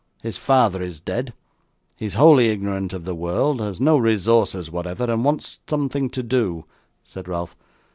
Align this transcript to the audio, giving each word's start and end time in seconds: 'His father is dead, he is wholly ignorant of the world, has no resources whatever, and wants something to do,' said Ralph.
'His 0.23 0.39
father 0.39 0.81
is 0.81 0.99
dead, 0.99 1.31
he 1.95 2.07
is 2.07 2.15
wholly 2.15 2.47
ignorant 2.49 2.91
of 2.91 3.05
the 3.05 3.13
world, 3.13 3.59
has 3.59 3.79
no 3.79 3.99
resources 3.99 4.71
whatever, 4.71 5.03
and 5.03 5.23
wants 5.23 5.59
something 5.67 6.09
to 6.09 6.23
do,' 6.23 6.65
said 7.03 7.27
Ralph. 7.27 7.55